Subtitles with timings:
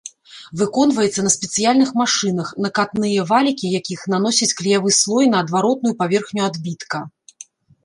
[0.59, 7.07] Выконваецца на спецыяльных машынах, накатныя валікі якіх наносяць клеявы слой на адваротную паверхню адбітка.